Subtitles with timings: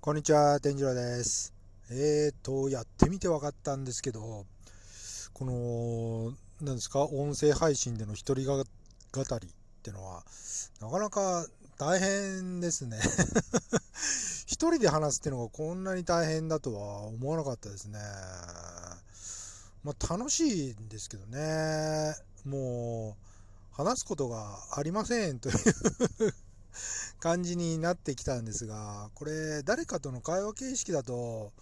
[0.00, 1.52] こんにちは、天次郎です。
[1.90, 4.46] えーと、やってみて分かったんですけど、
[5.34, 6.32] この、
[6.64, 8.64] なんですか、音声配信での一人が語
[9.40, 9.50] りっ
[9.82, 10.22] てのは、
[10.80, 11.44] なかなか
[11.78, 12.96] 大変ですね。
[14.46, 17.98] 一人で話すってのがこんなに大変だとは思わなかったですね。
[19.82, 22.14] まあ、楽しいんですけどね。
[22.44, 23.28] もう、
[23.72, 26.34] 話すことがありませんという
[27.20, 31.52] 感じになってきたんですが、これ、誰かとの会話形式だと、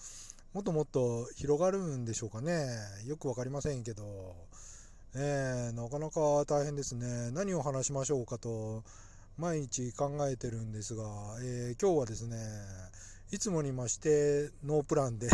[0.52, 2.66] もっともっと広がるんでしょうかね。
[3.06, 4.34] よくわかりませんけど、
[5.14, 7.30] えー、なかなか大変ですね。
[7.30, 8.82] 何を話しましょうかと、
[9.38, 11.04] 毎日考えてるんですが、
[11.42, 12.36] えー、今日はですね、
[13.32, 15.28] いつもにましてノープランで、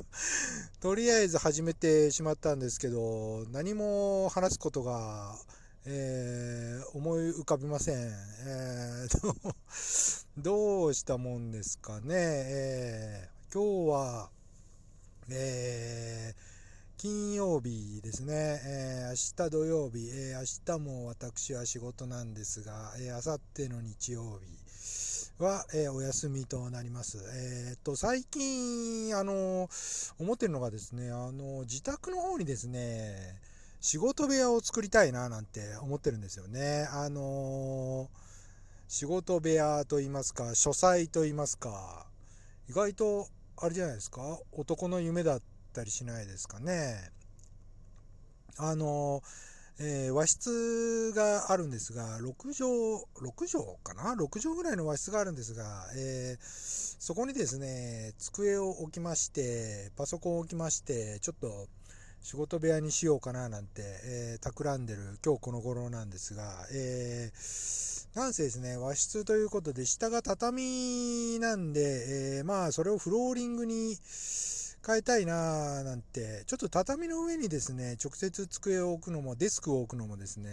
[0.80, 5.38] とりあえず始めてしまったんですけど、何も話すことが
[5.86, 7.96] えー、思い浮かびません。
[7.96, 12.06] えー、 どうしたもんですかね。
[12.10, 14.30] えー、今日は、
[15.28, 18.62] えー、金曜日ですね。
[18.64, 27.18] えー、明日土曜日、えー、明日も私は仕事なんですが、えー、明後日の日曜日は、えー、お休みとなります。
[27.18, 29.68] えー、っと、最近、あの、
[30.18, 33.38] 思ってるのがですね、あの、自宅の方にですね、
[33.84, 36.88] 仕事部屋を作りたいななんて思ってるんですよね。
[36.90, 38.08] あのー、
[38.88, 42.06] 仕事部屋と言いますか、書斎と言いますか、
[42.66, 45.42] 意外とあれじゃないですか、男の夢だっ
[45.74, 47.10] たりしないですかね？
[48.56, 52.70] あのー、えー、和室があるんですが、6畳、
[53.32, 61.68] 6畳かな ?6 畳ぐらいの和室があるんですが、えそこにですね、机を置きまして、パソコンを置きまして、ちょっと、
[62.24, 73.98] 仕事部屋にしようかななんて、えー、企んでる今日この頃なんですが、えー、なんせですね、和室ということで、下が畳なんで、えー、まあ、それをフローリングに
[74.86, 80.48] 変えたいななんて、ちょっと畳の上にですね、直接机を置くのも、デスクを置くのもですね、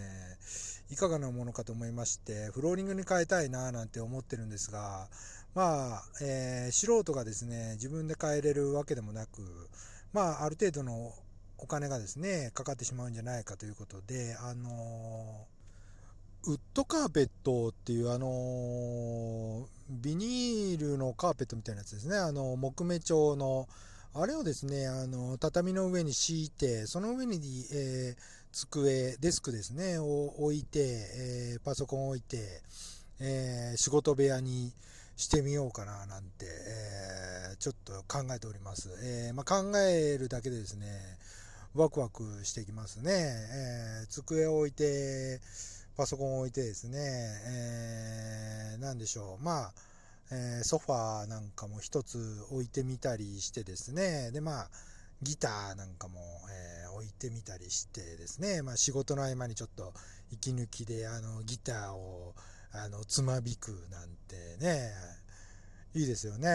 [0.90, 5.08] いかがなものかと思いまして、フローリングに変えたいななんて思ってるんですが、
[5.54, 9.40] まあ、え素人がですね、自分で変えれるわけでもなく、
[10.12, 11.14] まあ、ある程度の
[11.62, 15.46] お金がですね、かかってしまうんじゃないかということで、あの
[16.44, 23.68] ウッドカーペットっていう、あのビニールのカーペットみたいなやつですね、あの木目調の、
[24.12, 27.38] あれをですね、あの畳の上に敷いて、その上に、
[27.72, 32.60] えー、机、デスクですね、を置いて、えー、パソコンを置いて、
[33.20, 34.72] えー、仕事部屋に
[35.16, 38.90] してみようかななんて、えちょっと考えております。
[39.04, 40.86] えまあ、考えるだけでですね、
[41.74, 43.12] ワクワクしてきますね。
[43.12, 45.40] えー、机を置いて、
[45.96, 49.44] パソコンを置いてですね、えー、なんでしょう。
[49.44, 49.72] まあ、
[50.30, 54.30] えー、ソファーなんかも一つ置いてみたりしてですね。
[54.32, 54.70] で、まあ、
[55.22, 58.60] ギターなんかも、えー、置いてみたりしてですね。
[58.60, 59.94] まあ、仕事の合間にちょっと
[60.30, 62.34] 息抜きで、あの、ギターを、
[62.72, 64.92] あの、つまびくなんてね、
[65.94, 66.50] いいですよね。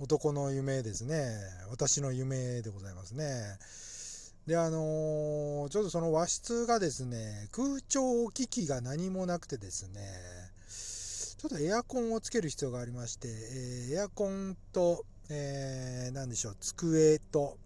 [0.00, 1.36] 男の夢ですね。
[1.70, 3.58] 私の夢でございますね。
[4.46, 10.00] で、あのー、ちょっとその和室がですね、空調機器が何もなくてですね、
[11.38, 17.56] ちょっとエアコンをつける必要がありまして、えー、エアコンと、えー、でしょう、机と、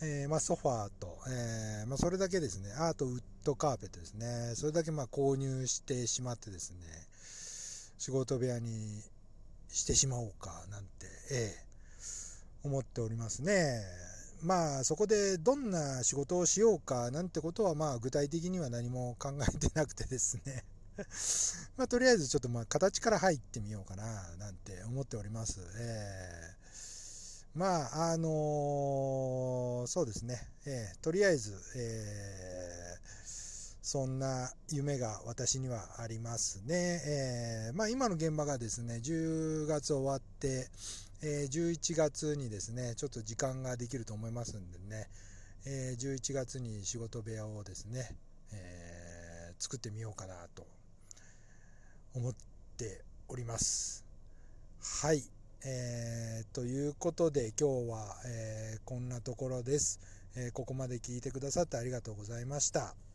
[0.00, 6.78] えー、まあ、ソファーと、えまあ、それだけですね、あとウッドカーペットですね、それだけま購入してしまってですね、
[7.98, 9.02] 仕事部屋に
[9.68, 11.56] してしまおうかなんて、え
[12.62, 14.07] 思っておりますね。
[14.42, 20.64] まあそこでどんな仕事をしようかなんてことはまあ具体的には何も考えてなくてですね
[21.76, 25.60] まあとりあえずちょっとまあ形から入ってみようかななんて思っております。
[25.78, 32.98] えー、まああのー、そうですね、えー、とりあえず、え
[33.80, 37.00] そんな夢が私にはありますね。
[37.06, 40.68] えまあ今の現場がですね10月終わって
[41.22, 45.08] え11月にですね、ちょっと時間ができると思いますんでね、
[45.66, 48.16] え11月に仕事部屋をですね、
[48.52, 50.66] え、作ってみようかなと
[52.14, 52.34] 思っ
[52.76, 54.04] ております。
[55.02, 55.24] はい。
[55.64, 59.98] えー、ということで今日は、えー、こんなところです、
[60.36, 63.07] えここまで聞いてくださってありがとうございました。